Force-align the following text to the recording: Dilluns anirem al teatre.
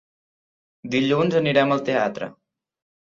Dilluns 0.95 1.37
anirem 1.41 1.75
al 1.77 1.85
teatre. 1.91 2.31